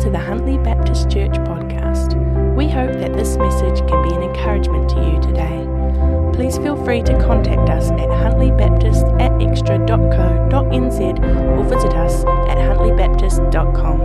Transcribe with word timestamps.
to 0.00 0.08
the 0.08 0.18
Huntly 0.18 0.56
Baptist 0.56 1.10
Church 1.10 1.32
podcast. 1.32 2.14
We 2.56 2.68
hope 2.68 2.92
that 2.92 3.12
this 3.12 3.36
message 3.36 3.86
can 3.86 4.08
be 4.08 4.14
an 4.14 4.22
encouragement 4.22 4.88
to 4.90 4.96
you 4.96 5.20
today. 5.20 5.66
Please 6.32 6.56
feel 6.56 6.82
free 6.86 7.02
to 7.02 7.12
contact 7.20 7.68
us 7.68 7.90
at 7.90 8.08
huntlybaptist 8.08 9.20
at 9.20 9.30
extra.co.nz 9.46 11.00
or 11.58 11.64
visit 11.64 11.92
us 11.92 12.24
at 12.48 12.56
huntlybaptist.com. 12.56 14.00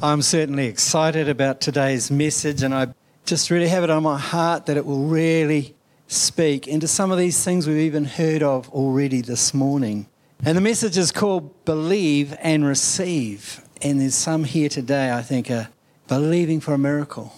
I'm 0.00 0.22
certainly 0.22 0.66
excited 0.66 1.28
about 1.28 1.60
today's 1.60 2.12
message, 2.12 2.62
and 2.62 2.72
I 2.72 2.94
just 3.24 3.50
really 3.50 3.68
have 3.68 3.82
it 3.82 3.90
on 3.90 4.04
my 4.04 4.18
heart 4.18 4.66
that 4.66 4.76
it 4.76 4.86
will 4.86 5.06
really 5.06 5.74
speak 6.06 6.68
into 6.68 6.86
some 6.86 7.10
of 7.10 7.18
these 7.18 7.42
things 7.42 7.66
we've 7.66 7.78
even 7.78 8.04
heard 8.04 8.44
of 8.44 8.68
already 8.68 9.20
this 9.20 9.52
morning. 9.52 10.06
And 10.44 10.56
the 10.56 10.60
message 10.60 10.98
is 10.98 11.12
called 11.12 11.64
Believe 11.64 12.36
and 12.40 12.64
Receive. 12.64 13.62
And 13.82 14.00
there's 14.00 14.14
some 14.14 14.44
here 14.44 14.68
today, 14.68 15.12
I 15.12 15.22
think, 15.22 15.50
are 15.50 15.68
believing 16.08 16.60
for 16.60 16.74
a 16.74 16.78
miracle. 16.78 17.32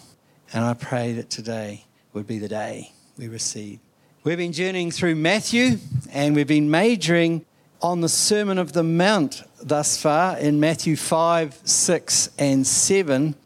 And 0.52 0.64
I 0.64 0.74
pray 0.74 1.12
that 1.14 1.30
today 1.30 1.86
would 2.12 2.26
be 2.26 2.38
the 2.38 2.48
day 2.48 2.92
we 3.16 3.28
receive. 3.28 3.78
We've 4.24 4.36
been 4.36 4.52
journeying 4.52 4.90
through 4.90 5.14
Matthew, 5.14 5.78
and 6.12 6.34
we've 6.34 6.46
been 6.46 6.70
majoring 6.70 7.46
on 7.80 8.00
the 8.00 8.08
Sermon 8.08 8.58
of 8.58 8.72
the 8.72 8.82
Mount 8.82 9.42
thus 9.62 10.00
far 10.00 10.36
in 10.36 10.58
Matthew 10.58 10.96
5, 10.96 11.60
6, 11.64 12.30
and 12.38 12.66
7. 12.66 13.36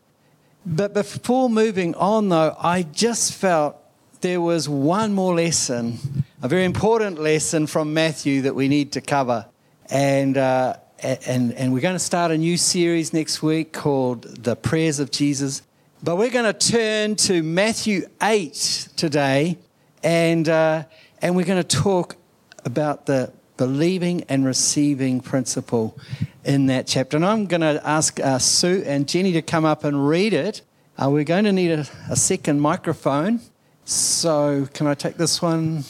But 0.65 0.95
before 0.95 1.51
moving 1.51 1.95
on, 1.97 2.31
though, 2.31 2.57
I 2.59 2.83
just 2.83 3.35
felt 3.35 3.77
there 4.23 4.41
was 4.41 4.69
one 4.69 5.13
more 5.13 5.35
lesson, 5.35 6.22
a 6.43 6.49
very 6.49 6.65
important 6.65 7.21
lesson 7.21 7.69
from 7.69 7.95
Matthew 7.95 8.43
that 8.43 8.55
we 8.57 8.67
need 8.67 8.91
to 8.93 9.01
cover. 9.01 9.47
And, 9.89 10.37
uh, 10.37 10.75
and, 11.01 11.53
and 11.53 11.73
we're 11.73 11.81
going 11.81 11.95
to 11.95 12.01
start 12.01 12.33
a 12.33 12.37
new 12.37 12.57
series 12.57 13.13
next 13.13 13.45
week 13.45 13.73
called 13.73 14.23
The 14.43 14.57
Prayers 14.57 14.99
of 14.99 15.13
Jesus. 15.13 15.63
But 16.03 16.17
we're 16.17 16.33
going 16.33 16.53
to 16.53 16.73
turn 16.73 17.15
to 17.15 17.45
Matthew 17.45 18.09
8 18.21 18.89
today, 18.97 19.57
and, 20.03 20.49
uh, 20.49 20.83
and 21.21 21.37
we're 21.37 21.45
going 21.45 21.63
to 21.63 21.77
talk 21.77 22.17
about 22.65 23.07
the 23.07 23.33
believing 23.57 24.25
and 24.29 24.45
receiving 24.45 25.21
principle 25.21 25.97
in 26.45 26.67
that 26.67 26.89
chapter. 26.89 27.17
And 27.17 27.25
I'm 27.25 27.47
going 27.47 27.61
to 27.61 27.81
ask 27.85 28.19
uh, 28.19 28.41
Sue 28.41 28.83
and 28.85 29.07
Jenny 29.07 29.31
to 29.35 29.43
come 29.43 29.65
up 29.65 29.85
and 29.85 30.09
read 30.09 30.33
it. 30.33 30.63
Uh, 31.01 31.09
we're 31.09 31.23
going 31.23 31.45
to 31.45 31.53
need 31.53 31.71
a, 31.71 31.87
a 32.11 32.17
second 32.17 32.61
microphone. 32.61 33.41
So, 33.85 34.67
can 34.75 34.89
I 34.89 34.95
take 34.95 35.17
this 35.17 35.41
one? 35.41 35.85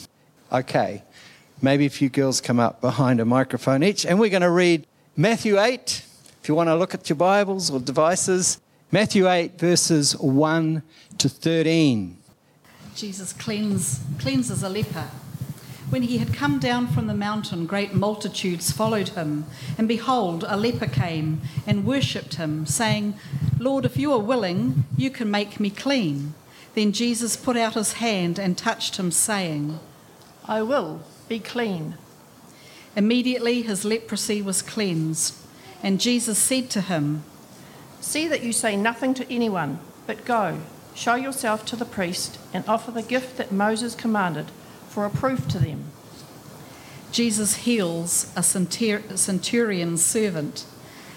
Okay. 0.53 1.03
Maybe 1.63 1.85
if 1.85 2.01
you 2.01 2.09
girls 2.09 2.39
come 2.39 2.59
up 2.59 2.79
behind 2.79 3.19
a 3.19 3.25
microphone 3.25 3.83
each. 3.83 4.05
And 4.05 4.19
we're 4.19 4.29
going 4.29 4.43
to 4.43 4.51
read 4.51 4.85
Matthew 5.17 5.59
8. 5.59 6.05
If 6.41 6.47
you 6.47 6.53
want 6.53 6.69
to 6.69 6.75
look 6.75 6.93
at 6.93 7.09
your 7.09 7.15
Bibles 7.15 7.71
or 7.71 7.79
devices, 7.79 8.61
Matthew 8.91 9.27
8, 9.27 9.57
verses 9.57 10.15
1 10.17 10.83
to 11.17 11.29
13. 11.29 12.17
Jesus 12.95 13.33
cleanse, 13.33 14.01
cleanses 14.19 14.61
a 14.61 14.69
leper. 14.69 15.09
When 15.89 16.03
he 16.03 16.17
had 16.19 16.33
come 16.33 16.59
down 16.59 16.87
from 16.87 17.07
the 17.07 17.15
mountain, 17.15 17.65
great 17.65 17.93
multitudes 17.93 18.71
followed 18.71 19.09
him. 19.09 19.45
And 19.77 19.87
behold, 19.87 20.45
a 20.47 20.57
leper 20.57 20.87
came 20.87 21.41
and 21.65 21.85
worshipped 21.85 22.35
him, 22.35 22.67
saying, 22.67 23.15
Lord, 23.57 23.85
if 23.85 23.97
you 23.97 24.11
are 24.11 24.19
willing, 24.19 24.85
you 24.97 25.09
can 25.09 25.31
make 25.31 25.59
me 25.59 25.71
clean. 25.71 26.35
Then 26.75 26.91
Jesus 26.91 27.35
put 27.35 27.57
out 27.57 27.73
his 27.73 27.93
hand 27.93 28.37
and 28.37 28.57
touched 28.57 28.97
him, 28.97 29.09
saying, 29.11 29.79
I 30.45 30.61
will 30.61 31.01
be 31.27 31.39
clean. 31.39 31.95
Immediately 32.95 33.63
his 33.63 33.85
leprosy 33.85 34.41
was 34.41 34.61
cleansed. 34.61 35.35
And 35.81 35.99
Jesus 35.99 36.37
said 36.37 36.69
to 36.71 36.81
him, 36.81 37.23
See 37.99 38.27
that 38.27 38.43
you 38.43 38.53
say 38.53 38.75
nothing 38.75 39.13
to 39.15 39.33
anyone, 39.33 39.79
but 40.07 40.25
go, 40.25 40.59
show 40.95 41.15
yourself 41.15 41.65
to 41.67 41.75
the 41.75 41.85
priest, 41.85 42.39
and 42.53 42.63
offer 42.67 42.91
the 42.91 43.01
gift 43.01 43.37
that 43.37 43.51
Moses 43.51 43.95
commanded 43.95 44.47
for 44.89 45.05
a 45.05 45.09
proof 45.09 45.47
to 45.49 45.59
them. 45.59 45.85
Jesus 47.11 47.57
heals 47.57 48.31
a 48.35 48.43
centurion's 48.43 50.03
servant. 50.03 50.65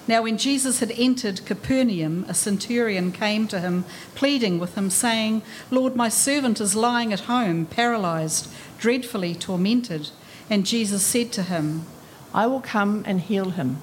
Now, 0.09 0.23
when 0.23 0.39
Jesus 0.39 0.79
had 0.81 0.93
entered 0.93 1.45
Capernaum, 1.45 2.25
a 2.29 2.35
centurion 2.35 3.11
came 3.11 3.49
to 3.49 3.59
him, 3.59 3.85
pleading 4.15 4.61
with 4.61 4.77
him, 4.77 4.89
saying, 4.91 5.43
Lord, 5.71 5.97
my 5.97 6.09
servant 6.09 6.61
is 6.61 6.77
lying 6.77 7.13
at 7.13 7.21
home, 7.21 7.67
paralyzed, 7.67 8.49
dreadfully 8.79 9.35
tormented. 9.35 10.11
And 10.49 10.67
Jesus 10.67 11.03
said 11.03 11.33
to 11.33 11.43
him, 11.43 11.87
I 12.35 12.47
will 12.47 12.61
come 12.61 13.03
and 13.07 13.21
heal 13.21 13.51
him. 13.51 13.79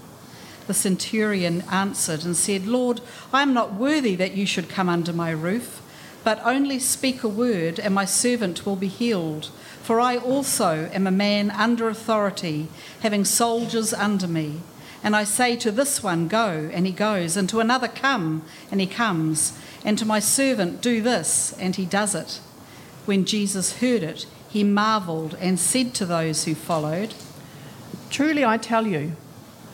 The 0.67 0.73
centurion 0.73 1.63
answered 1.71 2.23
and 2.23 2.37
said, 2.37 2.65
Lord, 2.65 3.01
I 3.33 3.41
am 3.41 3.53
not 3.53 3.73
worthy 3.73 4.15
that 4.15 4.33
you 4.33 4.45
should 4.45 4.69
come 4.69 4.87
under 4.87 5.11
my 5.11 5.31
roof, 5.31 5.81
but 6.23 6.39
only 6.45 6.79
speak 6.79 7.23
a 7.23 7.27
word, 7.27 7.79
and 7.79 7.93
my 7.93 8.05
servant 8.05 8.65
will 8.65 8.77
be 8.77 8.87
healed. 8.87 9.49
For 9.81 9.99
I 9.99 10.15
also 10.15 10.89
am 10.93 11.05
a 11.05 11.11
man 11.11 11.51
under 11.51 11.89
authority, 11.89 12.69
having 13.01 13.25
soldiers 13.25 13.93
under 13.93 14.27
me. 14.27 14.61
And 15.03 15.17
I 15.17 15.25
say 15.25 15.57
to 15.57 15.71
this 15.71 16.01
one, 16.01 16.29
Go, 16.29 16.69
and 16.71 16.85
he 16.85 16.93
goes, 16.93 17.35
and 17.35 17.49
to 17.49 17.59
another, 17.59 17.89
Come, 17.89 18.43
and 18.71 18.79
he 18.79 18.87
comes, 18.87 19.57
and 19.83 19.99
to 19.99 20.05
my 20.05 20.19
servant, 20.19 20.81
Do 20.81 21.01
this, 21.01 21.53
and 21.59 21.75
he 21.75 21.85
does 21.85 22.15
it. 22.15 22.39
When 23.03 23.25
Jesus 23.25 23.79
heard 23.79 24.01
it, 24.01 24.25
he 24.53 24.63
marveled 24.63 25.35
and 25.39 25.59
said 25.59 25.95
to 25.95 26.05
those 26.05 26.43
who 26.43 26.53
followed, 26.53 27.11
Truly 28.11 28.45
I 28.45 28.57
tell 28.57 28.85
you, 28.85 29.13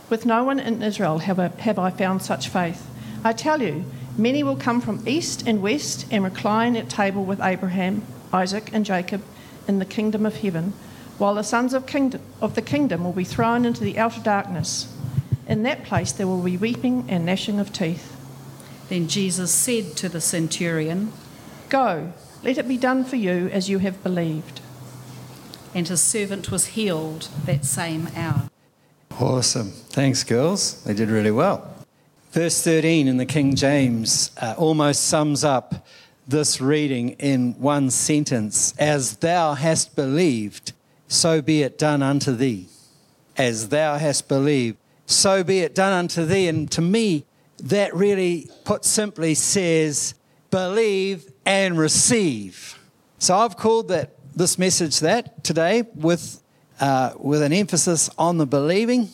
with 0.09 0.25
no 0.25 0.45
one 0.45 0.57
in 0.57 0.81
Israel 0.81 1.17
have 1.17 1.38
I, 1.38 1.50
have 1.50 1.78
I 1.78 1.90
found 1.90 2.22
such 2.22 2.47
faith. 2.47 2.89
I 3.22 3.34
tell 3.34 3.62
you, 3.62 3.84
many 4.18 4.41
will 4.41 4.56
come 4.56 4.79
from 4.79 5.06
east 5.06 5.45
and 5.45 5.62
west 5.62 6.07
and 6.09 6.23
recline 6.23 6.78
at 6.78 6.89
table 6.89 7.25
with 7.25 7.41
Abraham, 7.41 8.03
Isaac, 8.31 8.69
and 8.72 8.85
Jacob 8.85 9.22
in 9.68 9.79
the 9.79 9.85
kingdom 9.85 10.25
of 10.25 10.38
heaven, 10.38 10.72
while 11.18 11.35
the 11.35 11.44
sons 11.44 11.73
of, 11.73 11.85
kingdom, 11.85 12.22
of 12.39 12.56
the 12.56 12.62
kingdom 12.62 13.03
will 13.03 13.12
be 13.12 13.25
thrown 13.25 13.66
into 13.66 13.84
the 13.84 14.00
outer 14.00 14.22
darkness. 14.22 14.95
In 15.45 15.63
that 15.63 15.84
place 15.84 16.13
there 16.13 16.25
will 16.25 16.41
be 16.41 16.56
weeping 16.56 17.03
and 17.09 17.25
gnashing 17.25 17.59
of 17.59 17.73
teeth. 17.73 18.16
Then 18.88 19.09
Jesus 19.09 19.51
said 19.51 19.97
to 19.97 20.07
the 20.07 20.22
centurion, 20.22 21.12
Go, 21.68 22.13
let 22.44 22.57
it 22.57 22.69
be 22.69 22.78
done 22.78 23.03
for 23.03 23.18
you 23.18 23.50
as 23.51 23.69
you 23.69 23.79
have 23.79 24.01
believed. 24.01 24.62
And 25.74 25.88
his 25.88 26.02
servant 26.02 26.52
was 26.52 26.68
healed 26.68 27.30
that 27.46 27.66
same 27.66 28.09
hour. 28.16 28.50
Awesome. 29.19 29.72
Thanks, 29.72 30.24
girls. 30.24 30.84
They 30.84 30.94
did 30.94 31.09
really 31.09 31.31
well. 31.31 31.75
Verse 32.31 32.62
13 32.62 33.07
in 33.07 33.18
the 33.18 33.25
King 33.25 33.56
James 33.56 34.31
uh, 34.40 34.56
almost 34.57 35.06
sums 35.06 35.44
up 35.44 35.88
this 36.28 36.62
reading 36.62 37.09
in 37.12 37.53
one 37.59 37.90
sentence 37.90 38.74
As 38.78 39.18
thou 39.18 39.56
hast 39.56 39.96
believed, 39.96 40.74
so 41.07 41.41
be 41.41 41.63
it 41.63 41.78
done 41.78 42.03
unto 42.03 42.36
thee. 42.36 42.68
As 43.36 43.69
thou 43.69 43.97
hast 43.97 44.28
believed, 44.28 44.78
so 45.06 45.44
be 45.44 45.62
it 45.62 45.74
done 45.74 45.91
unto 45.91 46.24
thee. 46.24 46.47
And 46.47 46.69
to 46.72 46.81
me, 46.81 47.25
that 47.63 47.96
really, 47.96 48.50
put 48.63 48.86
simply, 48.86 49.34
says, 49.34 50.13
believe 50.51 51.31
and 51.46 51.78
receive. 51.78 52.78
So 53.18 53.36
I've 53.36 53.57
called 53.57 53.88
that 53.90 54.12
this 54.39 54.57
message 54.57 55.01
that 55.01 55.44
today 55.44 55.83
with, 55.95 56.41
uh, 56.79 57.11
with 57.19 57.41
an 57.41 57.51
emphasis 57.51 58.09
on 58.17 58.38
the 58.38 58.45
believing 58.45 59.09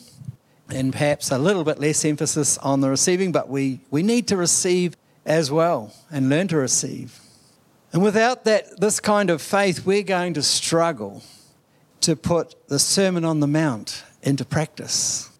and 0.69 0.93
perhaps 0.93 1.31
a 1.31 1.37
little 1.39 1.63
bit 1.63 1.79
less 1.79 2.05
emphasis 2.05 2.59
on 2.59 2.81
the 2.81 2.89
receiving, 2.91 3.31
but 3.31 3.49
we, 3.49 3.79
we 3.89 4.03
need 4.03 4.27
to 4.27 4.37
receive 4.37 4.95
as 5.25 5.49
well 5.49 5.91
and 6.11 6.29
learn 6.29 6.47
to 6.47 6.57
receive. 6.57 7.19
And 7.91 8.03
without 8.03 8.43
that, 8.43 8.79
this 8.79 8.99
kind 8.99 9.31
of 9.31 9.41
faith, 9.41 9.83
we're 9.83 10.03
going 10.03 10.35
to 10.35 10.43
struggle 10.43 11.23
to 12.01 12.15
put 12.15 12.67
the 12.67 12.77
Sermon 12.77 13.25
on 13.25 13.39
the 13.39 13.47
Mount 13.47 14.03
into 14.21 14.45
practice 14.45 15.31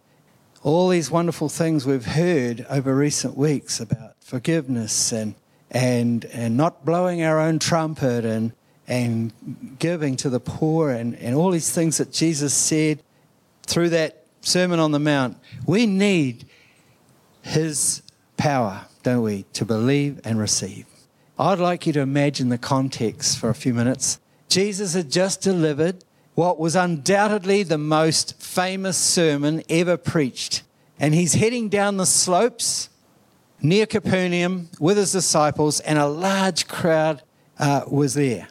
all 0.64 0.90
these 0.90 1.12
wonderful 1.12 1.48
things 1.48 1.86
we've 1.86 2.08
heard 2.08 2.66
over 2.72 2.96
recent 2.96 3.38
weeks 3.38 3.80
about 3.80 4.16
forgiveness 4.20 5.12
and, 5.12 5.36
and, 5.70 6.26
and 6.34 6.58
not 6.58 6.84
blowing 6.84 7.22
our 7.22 7.40
own 7.40 7.60
trumpet 7.60 8.26
and, 8.26 8.52
and 8.88 9.78
giving 9.80 10.16
to 10.18 10.30
the 10.30 10.40
poor 10.40 10.92
and, 10.92 11.16
and 11.16 11.36
all 11.36 11.52
these 11.52 11.72
things 11.72 11.98
that 11.98 12.12
Jesus 12.12 12.54
said 12.54 13.02
through 13.66 13.90
that 13.90 14.26
Sermon 14.42 14.80
on 14.80 14.92
the 14.92 15.00
Mount. 15.00 15.38
We 15.66 15.88
need 15.88 16.46
His 17.42 18.04
power, 18.38 18.86
don't 19.04 19.24
we, 19.24 19.44
to 19.54 19.66
believe 19.66 20.22
and 20.24 20.40
receive. 20.40 20.86
I'd 21.38 21.60
like 21.60 21.88
you 21.88 21.94
to 21.94 22.00
imagine 22.00 22.50
the 22.50 22.58
context 22.58 23.40
for 23.40 23.50
a 23.50 23.56
few 23.56 23.74
minutes. 23.74 24.20
Jesus 24.48 24.94
had 24.94 25.12
just 25.12 25.42
delivered 25.42 26.04
what 26.36 26.60
was 26.60 26.76
undoubtedly 26.76 27.64
the 27.64 27.78
most 27.78 28.42
famous 28.42 28.98
sermon 28.98 29.64
ever 29.70 29.98
preached. 29.98 30.64
And 31.00 31.14
he's 31.14 31.34
heading 31.34 31.70
down 31.70 31.98
the 31.98 32.06
slopes 32.06 32.90
near 33.62 33.86
Capernaum 33.86 34.70
with 34.80 34.98
his 34.98 35.12
disciples, 35.12 35.80
and 35.80 35.98
a 35.98 36.08
large 36.08 36.68
crowd 36.68 37.24
uh, 37.58 37.82
was 37.88 38.14
there 38.14 38.48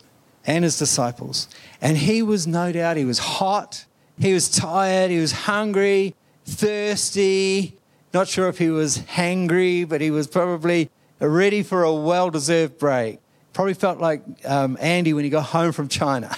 and 0.46 0.64
his 0.64 0.78
disciples. 0.78 1.48
And 1.80 1.96
he 1.96 2.22
was 2.22 2.46
no 2.46 2.72
doubt, 2.72 2.96
he 2.96 3.04
was 3.04 3.18
hot, 3.18 3.84
he 4.18 4.32
was 4.32 4.48
tired, 4.48 5.10
he 5.10 5.18
was 5.18 5.32
hungry, 5.32 6.14
thirsty, 6.44 7.76
Not 8.12 8.28
sure 8.28 8.48
if 8.48 8.58
he 8.58 8.68
was 8.68 8.98
hangry, 8.98 9.88
but 9.88 10.00
he 10.00 10.10
was 10.10 10.26
probably 10.26 10.90
ready 11.18 11.62
for 11.62 11.82
a 11.82 11.92
well 11.92 12.30
deserved 12.30 12.78
break. 12.78 13.18
Probably 13.52 13.74
felt 13.74 13.98
like 14.00 14.22
um, 14.44 14.76
Andy 14.80 15.12
when 15.12 15.24
he 15.24 15.30
got 15.30 15.46
home 15.46 15.72
from 15.72 15.88
China. 15.88 16.34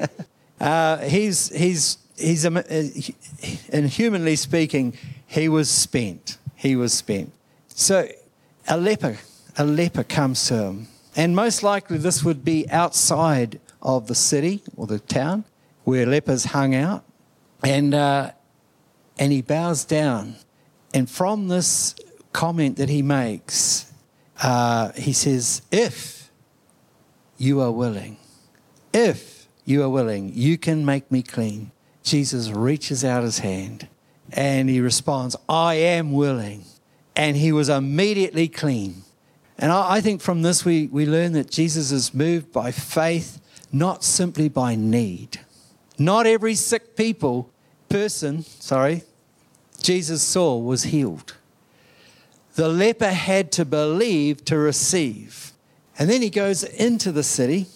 uh, 0.60 0.98
he's, 0.98 1.48
he's, 1.48 1.98
he's, 2.16 2.44
um, 2.44 2.58
and 2.58 3.88
humanly 3.88 4.36
speaking, 4.36 4.94
he 5.26 5.48
was 5.48 5.70
spent. 5.70 6.38
He 6.56 6.76
was 6.76 6.92
spent. 6.92 7.32
So 7.68 8.08
a 8.68 8.76
leper, 8.76 9.18
a 9.56 9.64
leper 9.64 10.04
comes 10.04 10.46
to 10.48 10.54
him. 10.54 10.88
And 11.18 11.34
most 11.34 11.64
likely 11.64 11.98
this 11.98 12.22
would 12.22 12.44
be 12.44 12.70
outside 12.70 13.58
of 13.82 14.06
the 14.06 14.14
city 14.14 14.62
or 14.76 14.86
the 14.86 15.00
town 15.00 15.44
where 15.82 16.06
lepers 16.06 16.44
hung 16.44 16.76
out. 16.76 17.04
And, 17.64 17.92
uh, 17.92 18.30
and 19.18 19.32
he 19.32 19.42
bows 19.42 19.84
down. 19.84 20.36
And 20.94 21.10
from 21.10 21.48
this 21.48 21.96
comment 22.32 22.76
that 22.76 22.88
he 22.88 23.02
makes, 23.02 23.92
uh, 24.40 24.92
he 24.92 25.12
says, 25.12 25.62
If 25.72 26.30
you 27.36 27.60
are 27.62 27.72
willing, 27.72 28.16
if 28.92 29.48
you 29.64 29.82
are 29.82 29.88
willing, 29.88 30.32
you 30.32 30.56
can 30.56 30.86
make 30.86 31.10
me 31.10 31.24
clean. 31.24 31.72
Jesus 32.04 32.50
reaches 32.50 33.04
out 33.04 33.24
his 33.24 33.40
hand 33.40 33.88
and 34.30 34.70
he 34.70 34.80
responds, 34.80 35.34
I 35.48 35.74
am 35.74 36.12
willing. 36.12 36.64
And 37.16 37.36
he 37.36 37.50
was 37.50 37.68
immediately 37.68 38.46
clean. 38.46 39.02
And 39.58 39.72
I, 39.72 40.00
think 40.00 40.20
from 40.20 40.42
this 40.42 40.64
we, 40.64 40.86
we 40.86 41.04
learn 41.04 41.32
that 41.32 41.50
Jesus 41.50 41.90
is 41.90 42.14
moved 42.14 42.52
by 42.52 42.70
faith, 42.70 43.40
not 43.72 44.04
simply 44.04 44.48
by 44.48 44.76
need. 44.76 45.40
Not 45.98 46.26
every 46.26 46.54
sick 46.54 46.94
people, 46.94 47.50
person, 47.88 48.44
sorry, 48.44 49.02
Jesus 49.82 50.22
saw 50.22 50.56
was 50.56 50.84
healed. 50.84 51.34
The 52.54 52.68
leper 52.68 53.10
had 53.10 53.50
to 53.52 53.64
believe 53.64 54.44
to 54.44 54.56
receive. 54.56 55.52
And 55.98 56.08
then 56.08 56.22
he 56.22 56.30
goes 56.30 56.62
into 56.62 57.10
the 57.10 57.24
city, 57.24 57.66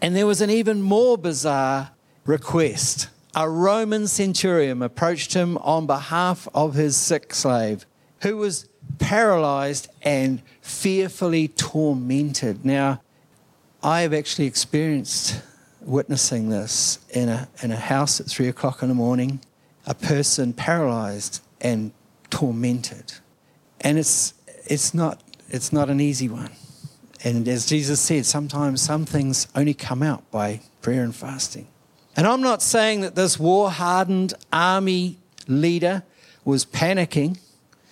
and 0.00 0.14
there 0.14 0.26
was 0.26 0.40
an 0.40 0.50
even 0.50 0.82
more 0.82 1.18
bizarre 1.18 1.90
request. 2.24 3.08
A 3.34 3.48
Roman 3.48 4.06
centurion 4.06 4.82
approached 4.82 5.34
him 5.34 5.58
on 5.58 5.86
behalf 5.86 6.46
of 6.54 6.74
his 6.74 6.96
sick 6.96 7.34
slave, 7.34 7.86
who 8.22 8.36
was 8.36 8.68
paralyzed 8.98 9.88
and 10.02 10.42
fearfully 10.60 11.48
tormented. 11.48 12.64
Now, 12.64 13.00
I 13.82 14.00
have 14.00 14.12
actually 14.12 14.46
experienced 14.46 15.40
witnessing 15.80 16.48
this 16.48 16.98
in 17.10 17.28
a, 17.28 17.48
in 17.62 17.70
a 17.70 17.76
house 17.76 18.20
at 18.20 18.26
three 18.26 18.48
o'clock 18.48 18.82
in 18.82 18.88
the 18.88 18.94
morning, 18.94 19.40
a 19.86 19.94
person 19.94 20.52
paralyzed 20.52 21.40
and 21.60 21.92
tormented. 22.30 23.14
And 23.80 23.98
it's, 23.98 24.34
it's, 24.66 24.92
not, 24.92 25.22
it's 25.48 25.72
not 25.72 25.88
an 25.88 26.00
easy 26.00 26.28
one. 26.28 26.50
And 27.24 27.48
as 27.48 27.66
Jesus 27.66 28.00
said, 28.00 28.26
sometimes 28.26 28.82
some 28.82 29.04
things 29.04 29.48
only 29.54 29.74
come 29.74 30.02
out 30.02 30.30
by 30.30 30.60
prayer 30.82 31.02
and 31.02 31.14
fasting. 31.14 31.68
And 32.16 32.26
I'm 32.26 32.42
not 32.42 32.62
saying 32.62 33.00
that 33.00 33.14
this 33.14 33.38
war 33.38 33.70
hardened 33.70 34.34
army 34.52 35.18
leader 35.46 36.02
was 36.44 36.64
panicking, 36.64 37.38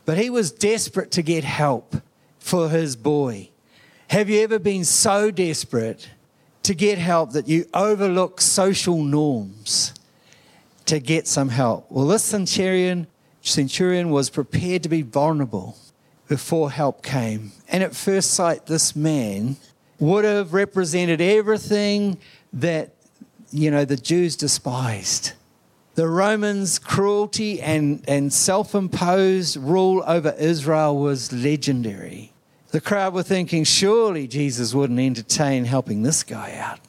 but 0.06 0.16
he 0.16 0.30
was 0.30 0.50
desperate 0.50 1.10
to 1.10 1.22
get 1.22 1.44
help 1.44 1.96
for 2.38 2.70
his 2.70 2.96
boy. 2.96 3.50
Have 4.08 4.30
you 4.30 4.40
ever 4.40 4.58
been 4.58 4.84
so 4.84 5.30
desperate 5.30 6.08
to 6.66 6.74
get 6.74 6.98
help 6.98 7.30
that 7.32 7.46
you 7.46 7.64
overlook 7.74 8.40
social 8.40 9.02
norms 9.04 9.94
to 10.86 10.98
get 10.98 11.28
some 11.28 11.48
help. 11.48 11.86
Well, 11.90 12.06
this 12.06 12.24
centurion, 12.24 13.06
centurion 13.42 14.10
was 14.10 14.30
prepared 14.30 14.82
to 14.84 14.88
be 14.88 15.02
vulnerable 15.02 15.76
before 16.28 16.70
help 16.70 17.04
came. 17.04 17.52
And 17.68 17.84
at 17.84 17.94
first 17.94 18.32
sight, 18.32 18.66
this 18.66 18.96
man 18.96 19.56
would 20.00 20.24
have 20.24 20.54
represented 20.54 21.20
everything 21.20 22.18
that, 22.52 22.94
you 23.52 23.70
know, 23.70 23.84
the 23.84 23.96
Jews 23.96 24.34
despised. 24.34 25.32
The 25.96 26.08
Romans' 26.08 26.78
cruelty 26.78 27.58
and, 27.58 28.04
and 28.06 28.30
self 28.30 28.74
imposed 28.74 29.56
rule 29.56 30.04
over 30.06 30.34
Israel 30.38 30.98
was 30.98 31.32
legendary. 31.32 32.34
The 32.70 32.82
crowd 32.82 33.14
were 33.14 33.22
thinking, 33.22 33.64
surely 33.64 34.28
Jesus 34.28 34.74
wouldn't 34.74 35.00
entertain 35.00 35.64
helping 35.64 36.02
this 36.02 36.22
guy 36.22 36.54
out. 36.54 36.80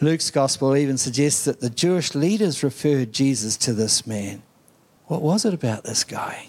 Luke's 0.00 0.32
gospel 0.32 0.74
even 0.74 0.98
suggests 0.98 1.44
that 1.44 1.60
the 1.60 1.70
Jewish 1.70 2.16
leaders 2.16 2.64
referred 2.64 3.12
Jesus 3.12 3.56
to 3.58 3.72
this 3.72 4.08
man. 4.08 4.42
What 5.06 5.22
was 5.22 5.44
it 5.44 5.54
about 5.54 5.84
this 5.84 6.02
guy? 6.02 6.48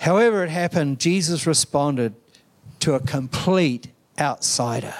However, 0.00 0.42
it 0.42 0.50
happened, 0.50 0.98
Jesus 0.98 1.46
responded 1.46 2.16
to 2.80 2.94
a 2.94 3.00
complete 3.00 3.92
outsider. 4.18 4.94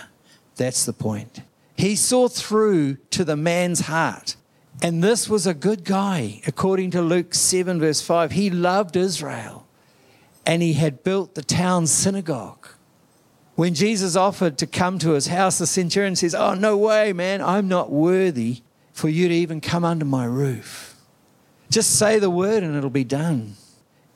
That's 0.54 0.86
the 0.86 0.92
point. 0.92 1.42
He 1.74 1.96
saw 1.96 2.28
through 2.28 2.98
to 3.10 3.24
the 3.24 3.36
man's 3.36 3.80
heart. 3.80 4.36
And 4.80 5.02
this 5.02 5.28
was 5.28 5.46
a 5.46 5.54
good 5.54 5.84
guy, 5.84 6.40
according 6.46 6.90
to 6.92 7.02
Luke 7.02 7.34
7, 7.34 7.78
verse 7.78 8.00
5. 8.00 8.32
He 8.32 8.50
loved 8.50 8.96
Israel 8.96 9.66
and 10.46 10.62
he 10.62 10.72
had 10.72 11.04
built 11.04 11.34
the 11.34 11.42
town 11.42 11.86
synagogue. 11.86 12.69
When 13.54 13.74
Jesus 13.74 14.16
offered 14.16 14.58
to 14.58 14.66
come 14.66 14.98
to 15.00 15.10
his 15.10 15.26
house, 15.26 15.58
the 15.58 15.66
centurion 15.66 16.16
says, 16.16 16.34
Oh, 16.34 16.54
no 16.54 16.76
way, 16.76 17.12
man. 17.12 17.42
I'm 17.42 17.69
not 17.69 17.92
worthy 17.92 18.62
for 18.92 19.08
you 19.08 19.28
to 19.28 19.34
even 19.34 19.60
come 19.60 19.84
under 19.84 20.04
my 20.04 20.24
roof. 20.24 20.96
Just 21.70 21.98
say 21.98 22.19
the 22.19 22.30
word 22.30 22.62
and 22.62 22.76
it'll 22.76 22.90
be 22.90 23.04
done. 23.04 23.54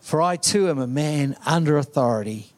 For 0.00 0.22
I 0.22 0.36
too 0.36 0.68
am 0.68 0.78
a 0.78 0.86
man 0.86 1.36
under 1.44 1.78
authority 1.78 2.52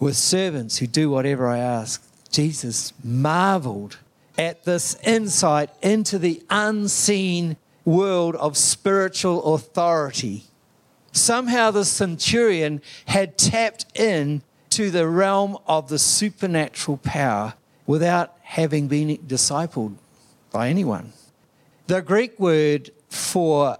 with 0.00 0.16
servants 0.16 0.78
who 0.78 0.86
do 0.86 1.10
whatever 1.10 1.48
I 1.48 1.58
ask. 1.58 2.04
Jesus 2.30 2.92
marveled 3.02 3.98
at 4.38 4.64
this 4.64 4.96
insight 5.02 5.68
into 5.82 6.18
the 6.18 6.42
unseen 6.48 7.56
world 7.84 8.36
of 8.36 8.56
spiritual 8.56 9.54
authority. 9.54 10.44
Somehow 11.12 11.72
the 11.72 11.84
centurion 11.84 12.80
had 13.06 13.36
tapped 13.36 13.86
in 13.98 14.42
to 14.70 14.90
the 14.90 15.08
realm 15.08 15.58
of 15.66 15.88
the 15.88 15.98
supernatural 15.98 16.98
power 16.98 17.54
without 17.86 18.36
having 18.42 18.86
been 18.86 19.16
discipled 19.26 19.96
by 20.52 20.68
anyone. 20.68 21.12
The 21.86 22.02
Greek 22.02 22.38
word 22.38 22.90
for, 23.08 23.78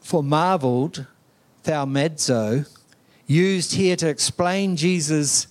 for 0.00 0.22
marveled, 0.22 1.06
thaumazo, 1.64 2.66
used 3.26 3.74
here 3.74 3.96
to 3.96 4.08
explain 4.08 4.76
Jesus' 4.76 5.46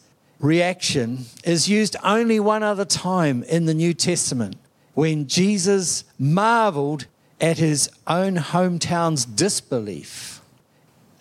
reaction, 0.45 1.25
is 1.43 1.67
used 1.67 1.95
only 2.03 2.39
one 2.39 2.63
other 2.63 2.85
time 2.85 3.43
in 3.43 3.65
the 3.65 3.73
New 3.73 3.93
Testament 3.93 4.55
when 4.93 5.27
Jesus 5.27 6.05
marveled 6.17 7.07
at 7.41 7.57
his 7.57 7.89
own 8.07 8.37
hometown's 8.37 9.25
disbelief 9.25 10.41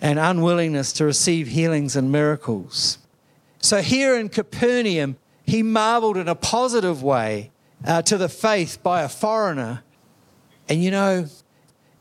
and 0.00 0.19
unwillingness 0.19 0.93
to 0.93 1.04
receive 1.04 1.49
healings 1.49 1.97
and 1.97 2.12
miracles. 2.12 2.99
So 3.59 3.81
here 3.81 4.16
in 4.16 4.28
Capernaum, 4.28 5.16
he 5.45 5.62
marveled 5.62 6.16
in 6.16 6.28
a 6.28 6.35
positive 6.35 7.02
way 7.02 7.50
uh, 7.85 8.02
to 8.02 8.16
the 8.16 8.28
faith 8.28 8.83
by 8.83 9.02
a 9.02 9.09
foreigner. 9.09 9.83
And 10.69 10.83
you 10.83 10.90
know, 10.90 11.26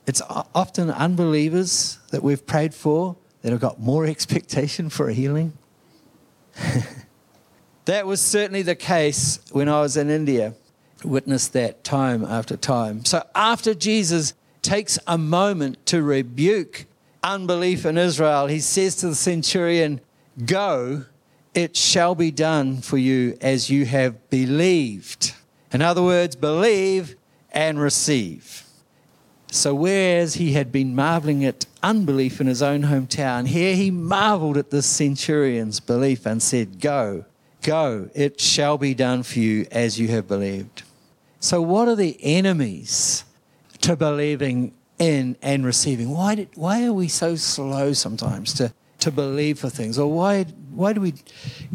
it's 0.06 0.22
often 0.54 0.92
unbelievers 0.92 2.00
that 2.12 2.22
we've 2.22 2.46
prayed 2.46 2.74
for 2.74 3.16
that 3.42 3.52
have 3.52 3.62
got 3.62 3.80
more 3.80 4.06
expectation 4.14 4.90
for 4.90 5.10
a 5.10 5.14
healing. 5.14 5.54
that 7.86 8.06
was 8.06 8.22
certainly 8.22 8.62
the 8.62 8.76
case 8.76 9.40
when 9.52 9.70
I 9.70 9.82
was 9.82 9.98
in 9.98 10.10
India. 10.10 10.56
Witnessed 11.04 11.52
that 11.54 11.84
time 11.84 12.24
after 12.24 12.56
time. 12.56 13.04
So 13.04 13.24
after 13.36 13.74
Jesus 13.74 14.34
takes 14.62 14.98
a 15.06 15.18
moment 15.18 15.86
to 15.88 16.02
rebuke 16.02 16.86
unbelief 17.22 17.86
in 17.86 17.98
Israel, 17.98 18.48
he 18.48 18.62
says 18.62 18.96
to 18.98 19.10
the 19.10 19.16
centurion, 19.16 20.00
Go 20.46 21.04
it 21.54 21.78
shall 21.78 22.16
be 22.16 22.32
done 22.32 22.82
for 22.82 22.98
you 22.98 23.38
as 23.42 23.70
you 23.70 23.86
have 23.86 24.30
believed. 24.30 25.34
In 25.72 25.82
other 25.82 26.02
words, 26.02 26.36
believe 26.36 27.16
and 27.52 27.80
receive. 27.80 28.64
So, 29.52 29.76
whereas 29.76 30.36
he 30.36 30.54
had 30.54 30.72
been 30.72 30.96
marveling 30.96 31.46
at 31.46 31.68
unbelief 31.84 32.42
in 32.42 32.48
his 32.48 32.64
own 32.64 32.84
hometown, 32.84 33.48
here 33.48 33.76
he 33.76 33.92
marveled 33.92 34.58
at 34.58 34.72
this 34.72 34.88
centurion's 34.88 35.80
belief 35.80 36.26
and 36.26 36.42
said, 36.42 36.80
Go, 36.80 37.26
go, 37.64 38.10
it 38.14 38.40
shall 38.40 38.78
be 38.78 38.94
done 38.94 39.24
for 39.24 39.40
you 39.40 39.66
as 39.72 40.00
you 40.00 40.10
have 40.10 40.28
believed. 40.28 40.84
So, 41.40 41.62
what 41.62 41.88
are 41.88 41.96
the 41.96 42.18
enemies 42.22 43.26
to 43.82 43.96
believing 43.96 44.74
in 45.00 45.36
and 45.42 45.66
receiving? 45.66 46.10
Why, 46.10 46.36
did, 46.36 46.50
why 46.56 46.86
are 46.86 46.94
we 46.94 47.08
so 47.08 47.36
slow 47.36 47.94
sometimes 47.94 48.54
to, 48.54 48.74
to 49.00 49.12
believe 49.12 49.60
for 49.60 49.70
things? 49.70 50.00
Or 50.00 50.12
why, 50.12 50.44
why 50.74 50.94
do 50.94 51.02
we 51.02 51.16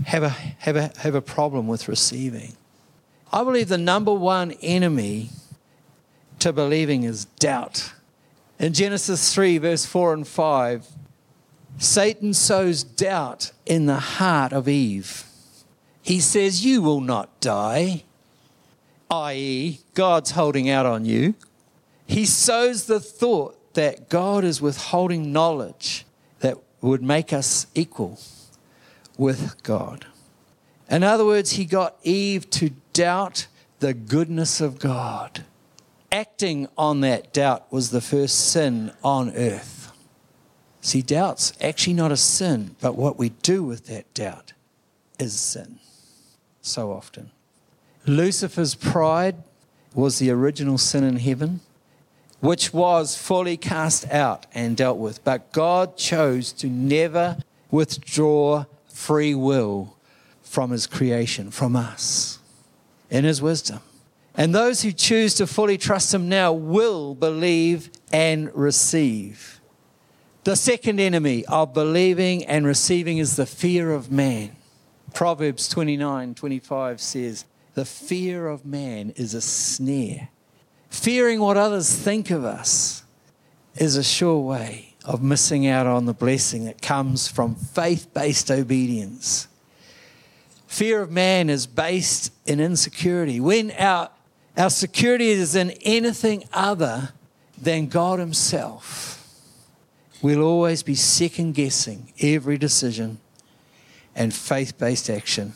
have 0.06 0.22
a, 0.22 0.30
have, 0.30 0.76
a, 0.76 0.92
have 0.98 1.14
a 1.14 1.20
problem 1.20 1.66
with 1.66 1.88
receiving? 1.88 2.56
I 3.32 3.44
believe 3.44 3.68
the 3.68 3.78
number 3.78 4.12
one 4.12 4.52
enemy 4.62 5.30
to 6.38 6.52
believing 6.52 7.02
is 7.02 7.26
doubt. 7.26 7.92
In 8.58 8.72
Genesis 8.72 9.34
3, 9.34 9.58
verse 9.58 9.84
4 9.84 10.14
and 10.14 10.26
5, 10.26 10.86
Satan 11.78 12.34
sows 12.34 12.82
doubt 12.82 13.52
in 13.66 13.86
the 13.86 13.98
heart 13.98 14.52
of 14.52 14.68
Eve. 14.68 15.24
He 16.08 16.20
says, 16.20 16.64
You 16.64 16.80
will 16.80 17.02
not 17.02 17.38
die, 17.38 18.04
i.e., 19.10 19.80
God's 19.92 20.30
holding 20.30 20.70
out 20.70 20.86
on 20.86 21.04
you. 21.04 21.34
He 22.06 22.24
sows 22.24 22.86
the 22.86 22.98
thought 22.98 23.74
that 23.74 24.08
God 24.08 24.42
is 24.42 24.62
withholding 24.62 25.34
knowledge 25.34 26.06
that 26.40 26.56
would 26.80 27.02
make 27.02 27.34
us 27.34 27.66
equal 27.74 28.18
with 29.18 29.62
God. 29.62 30.06
In 30.90 31.02
other 31.02 31.26
words, 31.26 31.52
he 31.52 31.66
got 31.66 31.98
Eve 32.02 32.48
to 32.52 32.70
doubt 32.94 33.46
the 33.80 33.92
goodness 33.92 34.62
of 34.62 34.78
God. 34.78 35.44
Acting 36.10 36.68
on 36.78 37.02
that 37.02 37.34
doubt 37.34 37.70
was 37.70 37.90
the 37.90 38.00
first 38.00 38.50
sin 38.50 38.92
on 39.04 39.36
earth. 39.36 39.92
See, 40.80 41.02
doubt's 41.02 41.52
actually 41.60 41.92
not 41.92 42.12
a 42.12 42.16
sin, 42.16 42.76
but 42.80 42.96
what 42.96 43.18
we 43.18 43.28
do 43.28 43.62
with 43.62 43.88
that 43.88 44.14
doubt 44.14 44.54
is 45.18 45.38
sin 45.38 45.80
so 46.68 46.92
often. 46.92 47.30
Lucifer's 48.06 48.74
pride 48.74 49.36
was 49.94 50.18
the 50.18 50.30
original 50.30 50.78
sin 50.78 51.04
in 51.04 51.16
heaven, 51.16 51.60
which 52.40 52.72
was 52.72 53.16
fully 53.16 53.56
cast 53.56 54.08
out 54.10 54.46
and 54.54 54.76
dealt 54.76 54.98
with. 54.98 55.22
But 55.24 55.52
God 55.52 55.96
chose 55.96 56.52
to 56.52 56.68
never 56.68 57.38
withdraw 57.70 58.64
free 58.88 59.34
will 59.34 59.96
from 60.42 60.70
his 60.70 60.86
creation, 60.86 61.50
from 61.50 61.76
us, 61.76 62.38
in 63.10 63.24
his 63.24 63.42
wisdom. 63.42 63.80
And 64.34 64.54
those 64.54 64.82
who 64.82 64.92
choose 64.92 65.34
to 65.34 65.46
fully 65.46 65.76
trust 65.76 66.14
him 66.14 66.28
now 66.28 66.52
will 66.52 67.14
believe 67.14 67.90
and 68.12 68.54
receive. 68.54 69.60
The 70.44 70.56
second 70.56 71.00
enemy 71.00 71.44
of 71.46 71.74
believing 71.74 72.46
and 72.46 72.64
receiving 72.64 73.18
is 73.18 73.36
the 73.36 73.46
fear 73.46 73.92
of 73.92 74.10
man. 74.10 74.52
Proverbs 75.14 75.68
29 75.68 76.34
25 76.34 77.00
says, 77.00 77.44
The 77.74 77.84
fear 77.84 78.48
of 78.48 78.64
man 78.64 79.12
is 79.16 79.34
a 79.34 79.40
snare. 79.40 80.28
Fearing 80.90 81.40
what 81.40 81.56
others 81.56 81.94
think 81.94 82.30
of 82.30 82.44
us 82.44 83.02
is 83.76 83.96
a 83.96 84.02
sure 84.02 84.40
way 84.40 84.94
of 85.04 85.22
missing 85.22 85.66
out 85.66 85.86
on 85.86 86.06
the 86.06 86.12
blessing 86.12 86.64
that 86.64 86.82
comes 86.82 87.28
from 87.28 87.54
faith 87.54 88.12
based 88.12 88.50
obedience. 88.50 89.48
Fear 90.66 91.02
of 91.02 91.10
man 91.10 91.48
is 91.48 91.66
based 91.66 92.32
in 92.46 92.60
insecurity. 92.60 93.40
When 93.40 93.70
our, 93.72 94.10
our 94.56 94.70
security 94.70 95.30
is 95.30 95.54
in 95.54 95.70
anything 95.82 96.44
other 96.52 97.10
than 97.60 97.86
God 97.86 98.18
Himself, 98.18 99.26
we'll 100.20 100.42
always 100.42 100.82
be 100.82 100.94
second 100.94 101.54
guessing 101.54 102.12
every 102.20 102.58
decision 102.58 103.18
and 104.18 104.34
faith 104.34 104.76
based 104.76 105.08
action 105.08 105.54